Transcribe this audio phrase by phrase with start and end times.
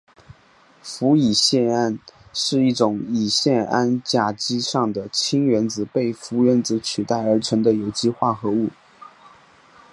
[0.81, 1.99] 氟乙酰胺
[2.33, 8.69] 是一种乙酰胺甲基上的氢原子被氟原子取代而成的有机化合物。